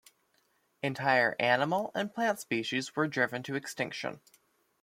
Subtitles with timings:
[0.81, 4.19] Entire animal and plant species were driven to extinction.